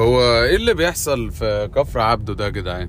[0.00, 2.88] هو إيه اللي بيحصل في كفر عبده ده يا جدعان؟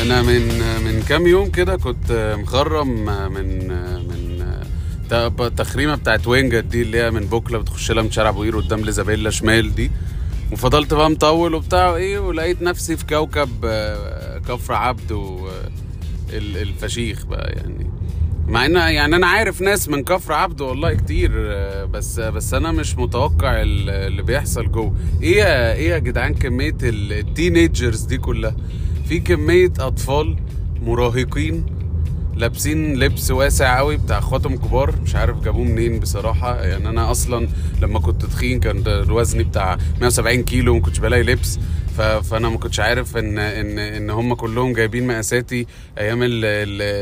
[0.00, 0.42] أنا من
[0.84, 3.68] من كام يوم كده كنت مخرم من
[4.08, 4.42] من
[5.56, 8.80] تخريمة بتاعت وينجت دي اللي هي من بوكلة بتخش لها من شارع أبو قير قدام
[8.80, 9.90] ليزابيلا شمال دي.
[10.52, 15.16] وفضلت بقى مطول وبتاع إيه ولقيت نفسي في كوكب آه، كفر عبده
[15.48, 15.70] آه،
[16.36, 17.81] ال- الفشيخ بقى يعني.
[18.48, 21.30] مع إن يعني أنا عارف ناس من كفر عبده والله كتير
[21.86, 24.94] بس بس أنا مش متوقع ال- اللي بيحصل جوه.
[25.22, 28.56] إيه إيه يا جدعان كمية ال- التينيجرز دي كلها؟
[29.08, 30.36] في كمية أطفال
[30.82, 31.64] مراهقين
[32.36, 34.94] لابسين لبس واسع قوي بتاع اخواتهم كبار.
[35.02, 36.62] مش عارف جابوه منين بصراحة.
[36.62, 37.48] يعني أنا أصلا
[37.82, 41.58] لما كنت تخين كان وزني بتاع 170 كيلو وما كنتش بلاقي لبس.
[42.22, 45.66] فأنا ما كنتش عارف ان ان إن هم كلهم جايبين مقاساتي
[45.98, 46.24] أيام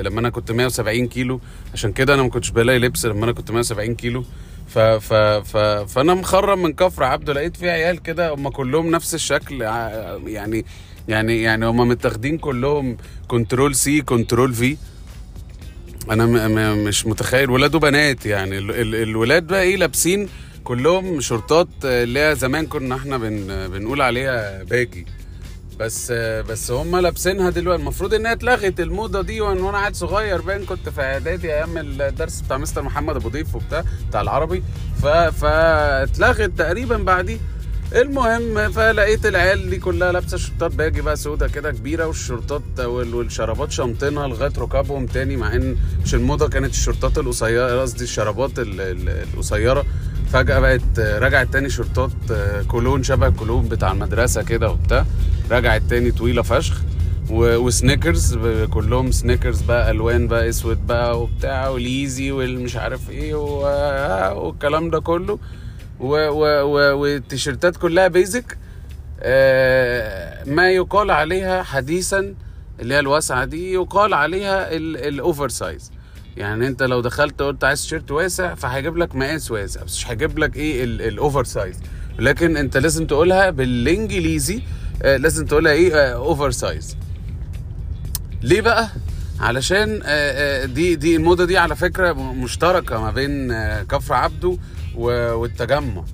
[0.03, 1.41] لما أنا كنت 170 كيلو.
[1.75, 4.25] عشان كده أنا ما كنتش بلاقي لبس لما أنا كنت 170 كيلو.
[4.69, 5.57] ف ف ف
[5.93, 8.35] فأنا مخرم من كفر عبده لقيت في عيال كده.
[8.35, 9.63] هم كلهم نفس الشكل.
[10.27, 10.65] يعني
[11.09, 12.97] يعني يعني هم متاخدين كلهم
[13.29, 14.77] control C control V
[16.11, 17.51] أنا م م مش متخيل.
[17.51, 18.59] ولاد وبنات يعني.
[18.59, 20.29] ال ال الولاد بقى إيه لابسين
[20.65, 25.07] كلهم شورتات آه، اللي هي زمان كنا إحنا بن بنقول عليها باجي.
[25.79, 27.83] بس آه، بس هم لابسينها دلوقتي.
[27.83, 32.41] المفروض إنها اتلغت الموضة دي وأنا وأنا قاعد صغير باين كنت في إعدادي أيام الدرس
[32.41, 34.63] بتاع مستر محمد أبو ضيف وبتاع بتاع العربي.
[35.41, 37.39] فاتلغت تقريبا بعديه
[37.95, 43.73] المهم فلقيت العيال دي كلها لابسة شورتات باجي بقى سودا كده كبيرة والشورتات وال- والشرابات
[43.73, 49.09] شامطينها لغاية ركابهم تاني مع إن مش الموضة كانت الشورتات القصيرة قصدي الشرابات ال- ال-
[49.35, 49.85] القصيرة.
[50.33, 52.11] فجأة بقت رجعت تاني شورتات
[52.69, 55.07] كولون شبه الكولون بتاع المدرسة كده وبتاع.
[55.51, 56.81] رجعت تاني طويلة فشخ.
[57.31, 58.39] و sneakers
[58.71, 65.01] كلهم sneakers بقى ألوان بقى أسود بقى وبتاع واليزي والمش عارف إيه و- والكلام ده
[65.01, 65.39] كله.
[66.01, 68.59] والتيشيرتات كلها basic
[69.23, 72.35] آه، ما يقال عليها حديثا
[72.81, 75.93] اللي هي الواسعة دي يقال عليها ال oversize
[76.37, 80.39] يعني انت لو دخلت قلت عايز تيشيرت واسع فهيجيب لك مقاس واسع بس مش هيجيب
[80.39, 81.77] لك إيه ال oversize
[82.19, 84.63] لكن انت لازم تقولها بالانجليزي
[85.03, 86.97] آه، لازم تقولها إيه oversize
[88.43, 88.89] ليه بقى؟
[89.41, 94.57] علشان آه، آه، دي دي الموضة دي على فكرة مشتركة ما بين آه، كفر عبده
[94.97, 96.05] والتجمع.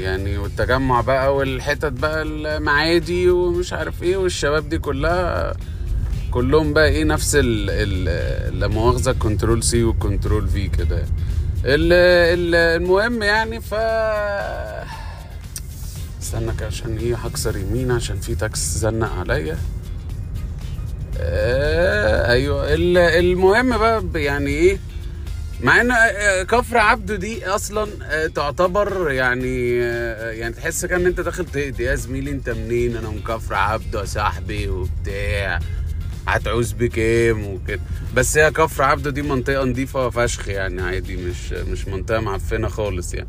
[0.00, 5.56] يعني والتجمع بقى والحتت بقى المعادي ومش عارف إيه والشباب دي كلها
[6.30, 10.96] كلهم بقى إيه نفس ال لا مؤاخذة control C و control V كده.
[11.64, 11.92] ال-
[12.38, 13.74] ال- المهم يعني ف
[16.22, 19.58] استنى عشان إيه هكسر يمين عشان في تاكس زنق عليا.
[21.20, 24.78] آه أيوه ال- المهم بقى يعني إيه
[25.62, 31.20] مع إن آه، كفر عبده دي أصلا آه، تعتبر يعني آه، يعني تحس كأن أنت
[31.20, 35.58] داخل تقضي يا زميلي أنت منين؟ أنا من كفر عبده يا صاحبي وبتاع.
[36.28, 37.80] هتعوز بكام وكده.
[38.14, 43.14] بس هي كفر عبده دي منطقة نظيفه فشخ يعني عادي مش مش منطقة معفنة خالص
[43.14, 43.28] يعني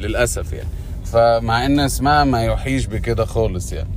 [0.00, 0.68] للأسف يعني.
[1.12, 3.90] فمع إن اسمها ما يوحيش بكده خالص يعني.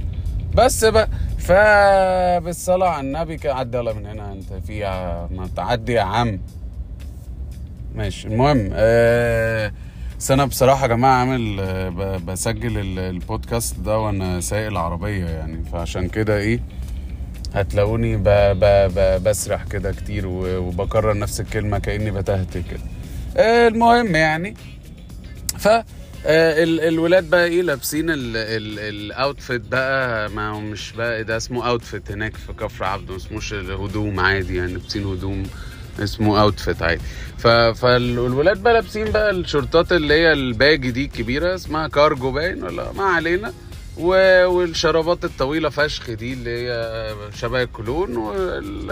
[0.55, 1.09] بس بقى
[1.39, 6.41] فبالصلاة على النبي كده عدي يلا من هنا أنت في يا- ما تعدي يا عم.
[7.95, 8.27] ماشي.
[8.27, 9.73] المهم آه
[10.19, 15.63] بس أنا بصراحة يا جماعة عامل آه، بسجل ال- البودكاست ده وأنا سايق العربية يعني.
[15.71, 16.59] فعشان كده إيه
[17.53, 18.59] هتلاقوني ب ب
[18.95, 22.79] ب بسرح كده كتير وبكرر نفس الكلمة كأني بتهته كده.
[23.37, 24.53] آه المهم يعني
[25.57, 25.83] ف آه،
[26.63, 32.11] ال- الولاد بقى إيه لابسين ال outfit بقى ما هو مش بقى ده اسمه outfit
[32.11, 35.43] هناك في كفر عبده ما اسموش هدوم عادي يعني لابسين هدوم.
[35.99, 37.01] اسمه outfit عادي.
[37.37, 37.47] ف...
[37.47, 42.91] فالولاد بقى لابسين بقى الشورتات اللي هي ال baggy دي الكبيرة اسمها كارجو باين ولا؟
[42.91, 43.53] ما علينا.
[43.97, 44.07] و...
[44.47, 48.91] والشرابات الطويلة فشخ دي اللي هي شبه الكولون وال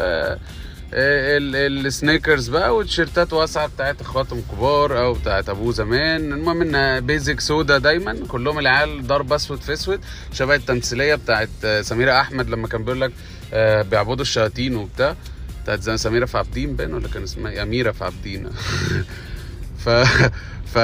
[0.93, 6.33] ال- ال- السنيكرز بقى والتيشيرتات واسعة بتاعت اخواتهم كبار أو بتاعت أبوه زمان.
[6.33, 9.99] المهم انها بيزك سودا دايما كلهم العيال ضرب أسود في أسود
[10.33, 11.49] شبه التمثيلية بتاعت
[11.81, 13.11] سميرة أحمد لما كان بيقول لك
[13.53, 15.15] آه، بيعبدوا الشياطين وبتاع.
[15.69, 18.49] بتاعت زي سميرة في عابدين باين ولا كان اسمها إيه؟ أميرة في عابدين.
[19.85, 19.89] ف
[20.73, 20.77] ف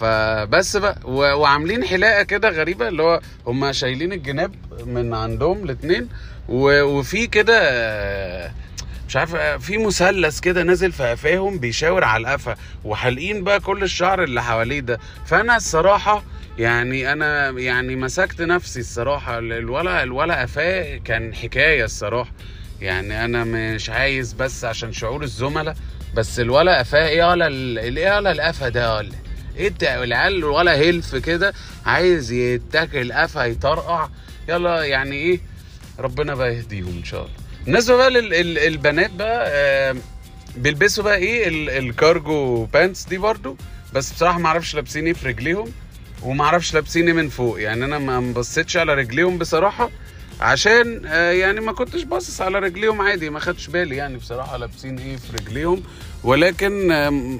[0.00, 1.16] فبس بقى و...
[1.16, 4.54] وعاملين حلاقة كده غريبة اللي هو هم شايلين الجناب
[4.86, 6.08] من عندهم الاثنين
[6.48, 6.82] و...
[6.82, 8.52] وفي كده
[9.08, 14.22] مش عارف في مثلث كده نازل في قفاهم بيشاور على القفا وحالقين بقى كل الشعر
[14.24, 14.98] اللي حواليه ده.
[15.26, 16.22] فأنا الصراحة
[16.58, 22.30] يعني أنا يعني مسكت نفسي الصراحة الولا الولا قفاه كان حكاية الصراحة.
[22.82, 25.74] يعني أنا مش عايز بس عشان شعور الزملاء
[26.14, 29.12] بس الولا قفاه إيه ال- إيه ولا القفا ده ولا؟
[29.56, 31.52] إيه العيال ولا هيلف كده
[31.86, 34.08] عايز يتاكل قفا يطرقع؟
[34.48, 35.40] يلا يعني إيه؟
[35.98, 37.32] ربنا بقى يهديهم إن شاء الله.
[37.64, 39.96] بالنسبة بقى للبنات بقى آه،
[40.56, 43.56] بيلبسوا بقى إيه؟ ال- ال cargo pants دي برضو
[43.92, 45.72] بس بصراحة ما أعرفش لابسين إيه في رجليهم
[46.22, 47.60] وما أعرفش لابسين إيه من فوق.
[47.62, 49.90] يعني أنا ما بصيتش على رجليهم بصراحة
[50.42, 54.98] عشان آه، يعني ما كنتش باصص على رجليهم عادي ما خدتش بالي يعني بصراحة لابسين
[54.98, 55.82] إيه في رجليهم.
[56.24, 56.72] ولكن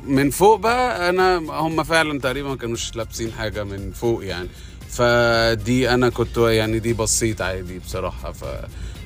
[0.07, 4.49] من فوق بقى أنا هم فعلا تقريبا ما كانوش لابسين حاجة من فوق يعني.
[4.89, 8.33] فدي أنا كنت يعني دي بصيت عادي بصراحة.
[8.33, 8.45] ف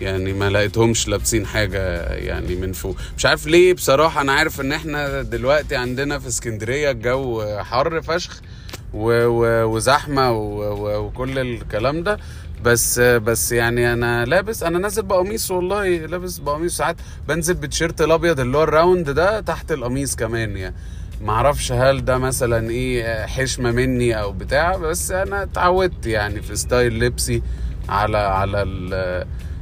[0.00, 2.96] يعني ما لقيتهمش لابسين حاجة يعني من فوق.
[3.18, 8.40] مش عارف ليه بصراحة أنا عارف إن إحنا دلوقتي عندنا في اسكندرية الجو حر فشخ.
[8.94, 12.18] وزحمة وكل الكلام ده.
[12.64, 16.76] بس بس يعني أنا لابس أنا نازل بقميص والله لابس بقميص.
[16.76, 16.96] ساعات
[17.28, 20.74] بنزل بتيشيرت الأبيض اللي هو ال round ده تحت القميص كمان يعني.
[21.22, 27.00] معرفش هل ده مثلا إيه حشمة مني أو بتاع بس أنا اتعودت يعني في style
[27.00, 27.42] لبسي
[27.88, 28.62] على على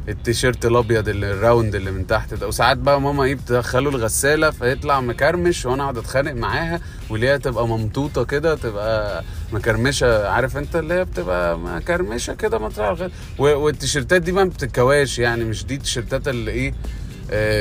[0.09, 2.49] التيشيرت الأبيض اللي ال round اللي من تحت ده.
[2.49, 6.81] وساعات بقى ماما إيه بتدخله الغسالة فيطلع مكرمش وأنا أقعد أتخانق معاها
[7.11, 13.09] واللي هي تبقى ممطوطة كده تبقى مكرمشة عارف أنت؟ اللي هي بتبقى مكرمشة كده الغ-
[13.39, 16.75] و- والتيشيرتات دي ما بتتكواش يعني مش دي التيشيرتات اللي إيه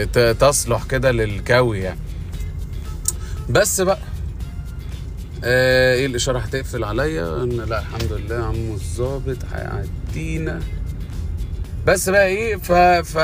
[0.04, 2.00] ت- تصلح كده للكوي يعني.
[3.50, 3.98] بس بقى
[5.44, 10.60] آه إيه الإشارة هتقفل عليا؟ لا الحمد لله عمو الظابط هيعدينا.
[11.88, 12.72] بس بقى إيه ف...
[13.12, 13.16] ف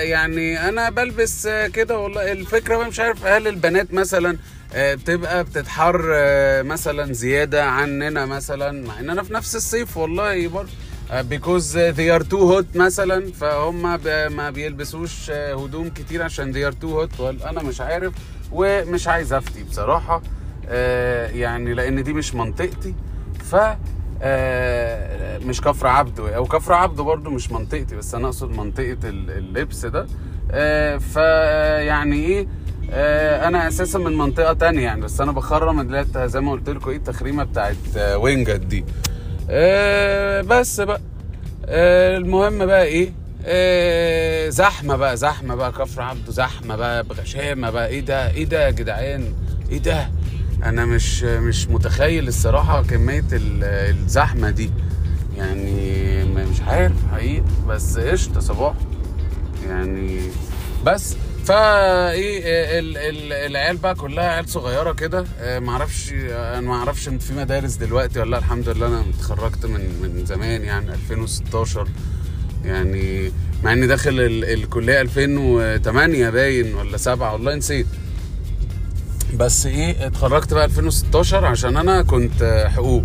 [0.00, 4.38] يعني أنا بلبس آه، كده والله الفكرة بقى مش عارف هل البنات مثلا
[4.74, 10.48] آه، بتبقى بتتحر آه، مثلا زيادة عننا مثلا مع ان أنا في نفس الصيف والله
[10.48, 10.70] برضه
[11.12, 13.82] بيكوز they are too hot مثلا فهم
[14.36, 16.88] ما بيلبسوش آه، هدوم كتير عشان they are too
[17.20, 18.12] hot أنا مش عارف
[18.52, 20.22] ومش عايز افتي بصراحة
[20.68, 22.94] آه، يعني لأن دي مش منطقتي
[23.50, 23.78] ف آه،
[25.44, 26.36] مش كفر عبده.
[26.36, 30.06] أو كفر عبده برضو مش منطقتي بس أنا أقصد منطقة ال- اللبس ده.
[30.98, 31.16] ف
[31.86, 32.46] يعني إيه؟
[32.92, 36.90] آه، أنا أساسا من منطقة تانية يعني بس أنا بخرم هي زي ما قلت لكم
[36.90, 38.84] إيه التخريمة بتاعت آه، وينجت دي.
[39.50, 41.00] آه، بس بقى.
[41.66, 43.12] آه، المهم بقى إيه؟
[43.46, 47.88] آه، زحمة بقى زحمة بقى كفر عبده زحمة بقى بغشامة بقى.
[47.88, 49.24] إيه ده؟ إيه ده يا جدعان؟
[49.72, 50.10] إيه ده؟
[50.64, 54.70] أنا مش مش متخيل الصراحة كمية ال- الزحمة دي.
[55.36, 58.74] يعني مش عارف حقيقي بس قشطة صباح.
[59.68, 60.20] يعني
[60.86, 62.40] بس فا إيه
[62.78, 65.24] ال- ال- العيال بقى كلها عيال صغيرة كده.
[65.40, 68.38] آه، معرفش أنا معرفش إن في مدارس دلوقتي ولا لأ.
[68.38, 71.88] الحمد لله أنا اتخرجت من من زمان يعني 2016
[72.64, 73.32] يعني
[73.64, 77.86] مع إني داخل ال- الكلية 2008 باين ولا 7 والله نسيت.
[79.36, 83.04] بس إيه اتخرجت بقى 2016 عشان أنا كنت آه، حقوق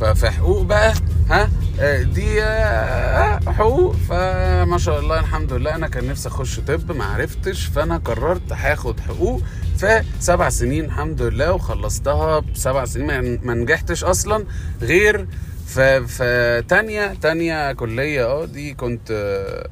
[0.00, 0.94] ففي حقوق بقى
[1.30, 1.48] ها
[1.80, 3.96] آه، دي آه، حقوق.
[4.08, 7.66] فما شاء الله الحمد لله أنا كان نفسي اخش طب ما عرفتش.
[7.66, 9.42] فانا قررت هاخد حقوق
[9.78, 13.38] في سبع سنين الحمد لله وخلصتها بسبع سنين.
[13.42, 14.44] ما- نجحتش أصلا
[14.82, 15.26] غير
[15.66, 18.24] في تانية تانية كلية.
[18.26, 19.68] آه دي كنت آه،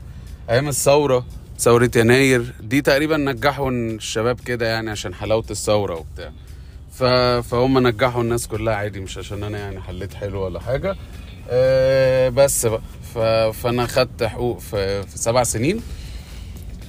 [0.50, 1.24] أيام الثورة.
[1.60, 2.52] ثورة يناير.
[2.60, 6.32] دي تقريبا نجحوا الشباب كده يعني عشان حلاوة الثورة وبتاع.
[6.92, 7.04] ف...
[7.48, 10.96] فهم نجحوا الناس كلها عادي مش عشان أنا يعني حليت حلو ولا حاجة.
[11.48, 12.80] أه بس بقى.
[13.14, 13.18] ف...
[13.58, 15.02] فأنا خدت حقوق في...
[15.02, 15.82] في سبع سنين.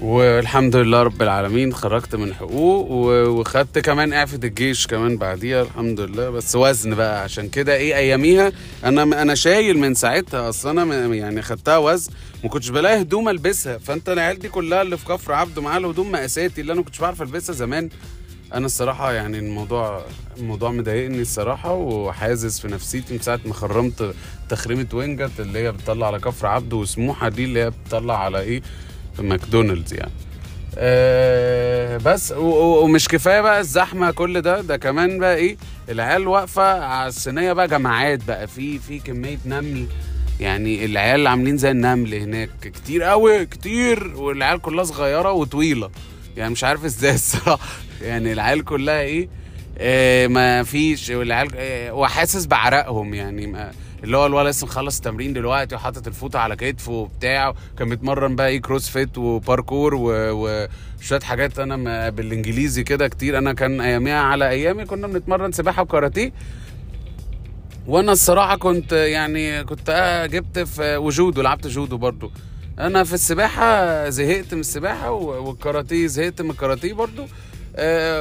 [0.02, 1.74] والحمد لله رب العالمين.
[1.74, 2.92] خرجت من حقوق
[3.28, 6.30] وخدت كمان اعفة الجيش كمان بعديها الحمد لله.
[6.30, 8.52] بس وزن بقى عشان كده إيه أياميها
[8.84, 10.50] أنا أنا شايل من ساعتها.
[10.50, 12.12] أصل أنا يعني خدتها وزن
[12.44, 13.78] ما كنتش بلاقي هدوم ألبسها.
[13.78, 17.22] فأنت العيال دي كلها اللي في كفر عبده معاها الهدوم مقاساتي اللي أنا كنتش بعرف
[17.22, 17.90] ألبسها زمان.
[18.54, 20.02] أنا الصراحة يعني الموضوع
[20.38, 24.14] الموضوع مضايقني الصراحة وحازز في نفسيتي من ساعة ما خرمت
[24.50, 28.62] تخريمة وينجت اللي هي بتطلع على كفر عبده وسموحة دي اللي هي بتطلع على إيه
[29.22, 30.12] ماكدونالدز يعني.
[30.78, 35.58] أه بس ومش كفاية بقى الزحمة كل ده ده كمان بقى إيه
[35.90, 39.86] العيال واقفة على الصينية بقى جماعات بقى في في كمية نمل.
[40.40, 42.50] يعني العيال عاملين زي النمل هناك.
[42.62, 45.90] كتير قوي كتير والعيال كلها صغيرة وطويلة.
[46.38, 47.68] يعني مش عارف إزاي الصراحة.
[48.02, 49.30] يعني العيال كلها إيه
[50.28, 53.72] ما فيش والعيال آه وحاسس بعرقهم يعني ما
[54.04, 58.48] اللي هو الولد لسه مخلص التمرين دلوقتي وحاطط الفوطة على كتفه وبتاع كان بيتمرن بقى
[58.48, 63.38] إيه CrossFit و parkour وشويه حاجات أنا ما- بالإنجليزي كده كتير.
[63.38, 66.32] أنا كان أياميها على أيامي كنا بنتمرن سباحة وكاراتيه.
[67.88, 72.32] وأنا الصراحة كنت يعني كنت آه جبت في وجودو لعبت جودو برضو.
[72.80, 77.26] أنا في السباحة زهقت من السباحة والكاراتيه زهقت من الكاراتيه برضو.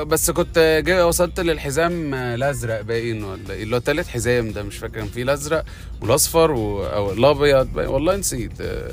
[0.05, 4.77] بس كنت وصلت للحزام آه، الأزرق باين ولا إيه، اللي هو تالت حزام ده مش
[4.77, 5.65] فاكر كان فيه الأزرق
[6.01, 6.87] والأصفر و...
[6.87, 8.61] أو الأبيض والله نسيت.
[8.61, 8.93] آه،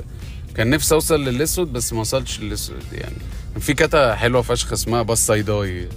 [0.55, 3.15] كان نفسي أوصل للأسود بس ما وصلتش للأسود يعني.
[3.53, 5.87] كان في كاتا حلوة فشخ اسمها باص صيداي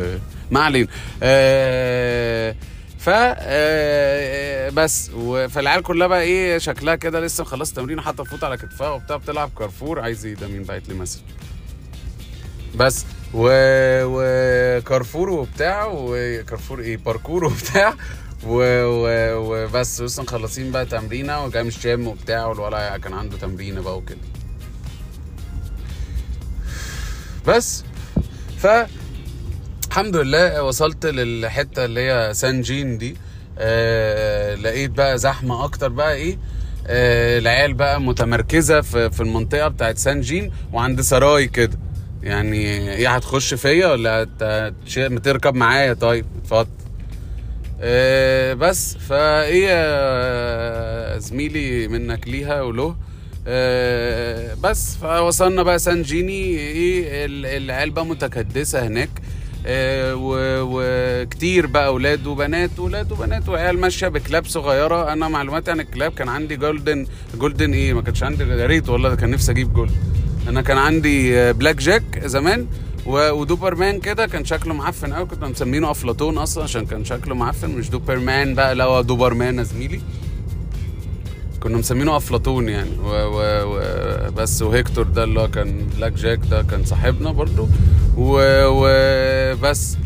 [0.50, 0.88] ما علينا.
[1.22, 2.54] آه،
[2.98, 5.10] ف آه، بس.
[5.48, 9.50] فالعيال كلها بقى إيه شكلها كده لسه مخلص تمرين حاطه فوت على كتفها وبتاع بتلعب
[9.58, 10.00] كارفور.
[10.00, 11.20] عايز إيه ده؟ مين باعت لي message؟
[12.74, 13.04] بس.
[13.34, 13.48] و...
[14.04, 17.94] وكارفور وبتاع وكارفور إيه باركور وبتاع.
[18.46, 18.56] و...
[18.84, 19.06] و...
[19.36, 24.18] وبس لسه مخلصين بقى تمرينة وجاي من الجيم وبتاع والولع كان عنده تمرينة بقى وكده.
[27.46, 27.84] بس
[28.58, 28.66] ف
[29.88, 33.16] الحمد لله وصلت للحتة اللي هي سان جين دي.
[33.58, 36.38] آه لقيت بقى زحمة أكتر بقى إيه
[36.86, 41.78] آه العيال بقى متمركزة في, في المنطقة بتاعت سان جين وعند سراي كده.
[42.22, 42.56] يعني
[42.94, 44.28] إيه هتخش فيا ولا
[45.24, 46.68] تركب معايا؟ طيب اتفضل.
[47.80, 49.78] آه بس فايه
[51.18, 52.96] زميلي منك ليها وله
[53.46, 56.58] آه بس فوصلنا بقى سان جيني.
[56.58, 59.10] إيه ال- العيال بقى متكدسة هناك.
[59.66, 65.12] آه، وكتير بقى أولاد وبنات ولاد وبنات وعيال ماشية بكلاب صغيرة.
[65.12, 69.14] أنا معلوماتي عن الكلاب كان عندي golden golden إيه؟ ما كانش عندي يا ريت والله
[69.14, 69.94] كان نفسي أجيب golden
[70.48, 72.66] أنا كان عندي آه، black jack زمان
[73.06, 77.34] و- و doberman كده كان شكله معفن قوي كنت مسمينه أفلاطون أصلا عشان كان شكله
[77.34, 80.00] معفن مش doberman بقى لا هو doberman يا زميلي.
[81.60, 83.80] كنا مسمينه أفلاطون يعني و و و
[84.36, 87.68] بس وهيكتور ده اللي هو كان black jack ده كان صاحبنا برضو
[88.16, 88.38] و
[88.68, 89.98] وبس آه،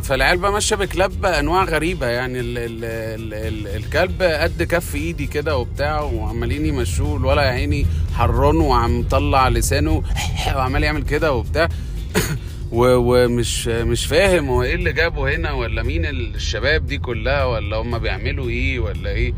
[0.00, 2.40] فالعيال بقى ماشية بكلاب أنواع غريبة يعني.
[2.40, 7.86] ال ال ال ال الكلب قد كف إيدي كده وبتاع وعمالين يمشوه الولا يا عيني
[8.14, 10.02] حران وعم طلع لسانه
[10.56, 11.68] وعمال يعمل كده وبتاع.
[12.72, 17.98] ومش مش فاهم هو إيه اللي جابه هنا ولا مين الشباب دي كلها ولا هم
[17.98, 19.32] بيعملوا إيه ولا إيه.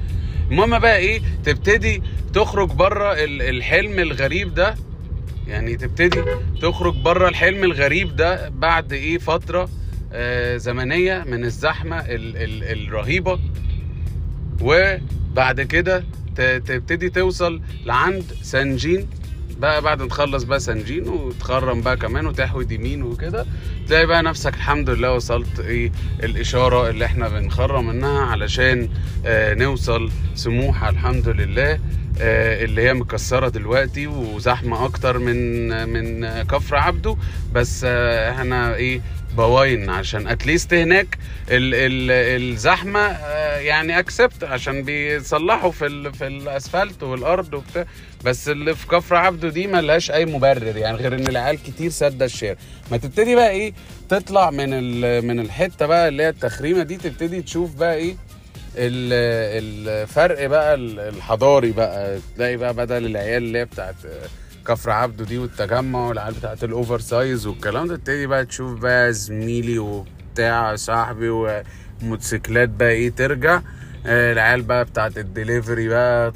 [0.51, 2.03] المهم بقى إيه تبتدي
[2.35, 4.75] تخرج بره ال- الحلم الغريب ده
[5.49, 6.23] يعني تبتدي
[6.63, 9.69] تخرج بره الحلم الغريب ده بعد إيه فترة
[10.13, 13.39] آه زمنية من الزحمة ال ال الرهيبة.
[14.61, 16.05] وبعد كده
[16.37, 19.07] تبتدي توصل لعند سانجين
[19.59, 23.47] بقى بعد ما تخلص بقى سانجين وتخرم بقى كمان وتحود يمين وكده
[23.89, 28.89] تلاقي بقى نفسك الحمد لله وصلت إيه الإشارة اللي إحنا بنخرم منها علشان
[29.27, 31.79] آه نوصل سموحة الحمد لله.
[32.65, 37.17] اللي هي مكسرة دلوقتي وزحمة أكتر من من كفر عبده.
[37.53, 39.01] بس آه إحنا إيه
[39.37, 41.19] fine عشان at least هناك
[41.51, 42.11] ال ال
[42.53, 47.85] الزحمة آه، يعني accepted عشان بيصلحوا في في الأسفلت والأرض وبتاع
[48.25, 52.23] بس اللي في كفر عبده دي ملهاش أي مبرر يعني غير إن العيال كتير سد
[52.23, 52.57] الشارع.
[52.91, 53.73] ما تبتدي بقى إيه
[54.09, 54.71] تطلع من
[55.27, 58.15] من الحتة بقى اللي هي التخريمة دي تبتدي تشوف بقى إيه
[58.77, 63.95] الفرق بقى ال- الحضاري بقى تلاقي بقى بدل العيال اللي هي بتاعت
[64.67, 69.79] كفر عبده دي والتجمع والعيال بتاعت ال oversize والكلام ده تبتدي بقى تشوف بقى زميلي
[69.79, 71.29] وبتاع صاحبي
[72.03, 73.61] وموتوسيكلات بقى إيه ترجع
[74.07, 76.31] آه، العيال بقى بتاعت الدليفري بقى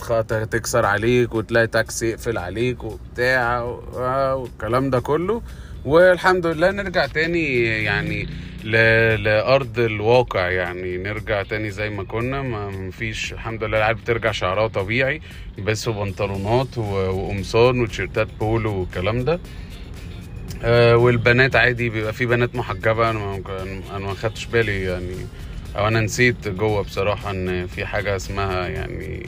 [0.51, 3.59] تكسر عليك وتلاقي تاكسي يقفل عليك وبتاع
[3.97, 5.43] آه، والكلام ده كله.
[5.85, 8.29] والحمد لله نرجع تاني يعني
[8.71, 10.97] لأرض الواقع يعني.
[10.99, 15.21] نرجع تاني زي ما كنا ما مفيش الحمد لله العيال بترجع شعرها طبيعي
[15.59, 19.41] بس بنطلونات وقمصان وتيشيرتات بولو والكلام ده.
[20.65, 23.11] آه والبنات عادي بيبقى في بنات محجبة.
[23.11, 23.43] أنا ما
[23.97, 25.17] أنا ما خدتش بالي يعني
[25.77, 29.23] أو أنا نسيت جوه بصراحة إن في حاجة اسمها يعني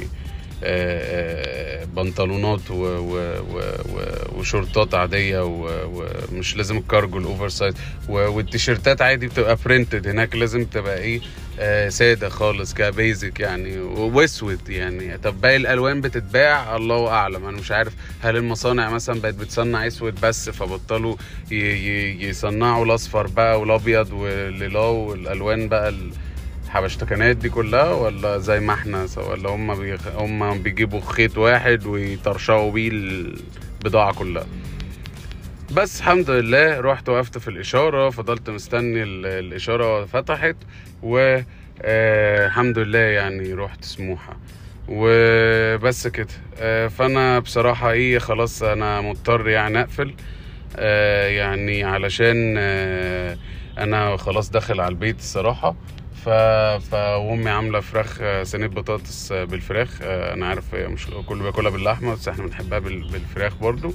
[1.96, 7.74] بنطلونات و- و- و- وشورتات عادية ومش لازم ال cargo ال oversize
[8.08, 11.20] والتيشيرتات عادي بتبقى printed هناك لازم تبقى إيه؟
[11.60, 13.78] آه، سادة خالص كده basic يعني.
[13.80, 15.18] وأسود يعني.
[15.18, 17.44] طب باقي الألوان بتتباع؟ الله أعلم.
[17.46, 21.16] أنا مش عارف هل المصانع مثلا بقت بتصنع أسود بس فبطلوا
[21.50, 25.94] يصنعوا الأصفر بقى والأبيض والليلا والألوان بقى
[26.68, 30.08] الحبشتكنات دي كلها ولا زي ما إحنا ولا هم بيخ...
[30.08, 34.46] هم بيجيبوا خيط واحد ويطرشقوا بيه البضاعة كلها.
[35.72, 40.56] بس الحمد لله رحت وقفت في الإشارة فضلت مستني ال- الإشارة فتحت
[41.02, 41.40] و
[41.82, 44.36] آه، الحمد لله يعني رحت سموحة.
[44.88, 46.26] وبس كده.
[46.58, 50.14] آه، فأنا بصراحة إيه خلاص أنا مضطر يعني أقفل.
[50.76, 52.54] آه، يعني علشان
[53.78, 55.76] أنا خلاص داخل على البيت الصراحة.
[56.28, 56.30] ف...
[56.90, 59.98] ف وأمي عاملة فراخ آه، صينية بطاطس آه، بالفراخ.
[60.02, 63.08] آه، أنا عارف مش كله بياكلها باللحمة بس إحنا بنحبها بال...
[63.10, 63.94] بالفراخ برضو.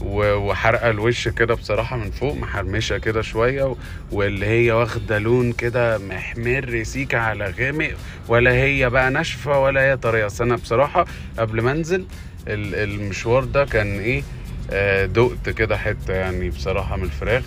[0.00, 3.74] وحرقة الوش كده بصراحة من فوق محرمشة كده شوية.
[4.12, 7.90] واللي هي واخدة لون كده محمر سيكه على غامق.
[8.28, 10.26] ولا هي بقى ناشفة ولا هي طرية.
[10.26, 11.04] اصل أنا بصراحة
[11.38, 12.04] قبل ما أنزل
[12.48, 14.22] ال- المشوار ده كان إيه
[15.06, 17.42] دقت كده حتة يعني بصراحة من الفراخ.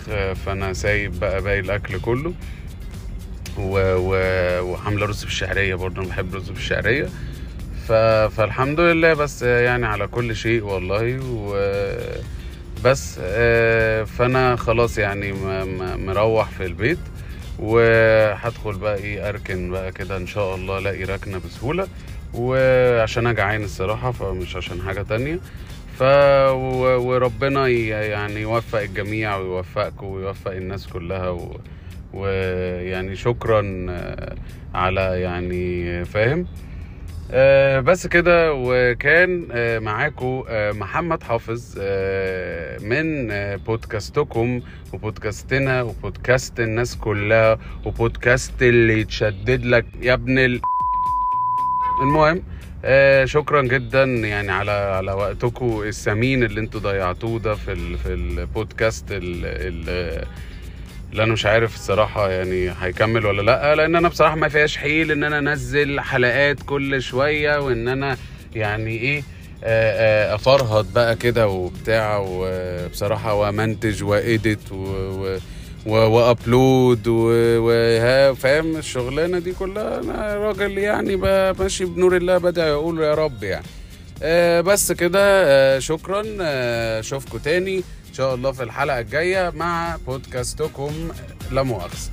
[0.46, 2.32] فأنا سايب بقى باقي الأكل كله.
[3.58, 7.08] وعامله رز بالشعرية برضه أنا بحب رز بالشعرية
[7.88, 7.92] ف...
[8.36, 11.54] فالحمد لله بس يعني على كل شيء والله و
[12.84, 15.32] بس آه، فأنا خلاص يعني.
[15.96, 16.98] مروح في البيت
[17.58, 21.86] وهدخل بقى إيه أركن بقى كده إن شاء الله ألاقي ركنة بسهولة
[22.34, 25.38] وعشان أنا جعان الصراحة فمش عشان حاجة تانية
[25.98, 26.98] ف و...
[27.08, 27.68] وربنا.
[27.68, 31.60] يعني يوفق الجميع ويوفقكم ويوفق الناس كلها و...
[32.14, 34.34] ويعني شكرا آه،
[34.74, 36.46] على يعني فاهم؟
[37.30, 44.60] آه، بس كده وكان آه، معاكم آه، محمد حافظ آه، من آه، بودكاستكم
[44.92, 50.60] وبودكاستنا وبودكاست الناس كلها وبودكاست اللي يتشدد لك يا ابن ال...
[52.02, 52.42] المهم
[52.84, 58.12] آه شكرا جدا يعني على على وقتكم الثمين اللي أنتوا ضيعتوه ده في ال في
[58.14, 60.24] البودكاست ال ال
[61.12, 65.12] اللي أنا مش عارف الصراحة يعني هيكمل ولا لأ لأن أنا بصراحة ما فيهاش حيل
[65.12, 68.16] إن أنا أنزل حلقات كل شوية وإن أنا
[68.54, 69.22] يعني إيه
[70.34, 75.36] أفرهد بقى كده وبتاع وبصراحه وأمنتج وإيديت و,
[75.86, 77.04] وأبلود
[78.36, 81.16] فاهم؟ الشغلانة دي كلها أنا راجل يعني
[81.52, 83.64] ماشي بنور الله بدعي أقول يا رب يعني.
[84.62, 86.22] بس كده شكرا
[86.98, 87.82] اشوفكم تاني.
[88.08, 90.92] إن شاء الله في الحلقة الجاية مع بودكاستكم
[91.50, 92.10] لا مؤاخذة.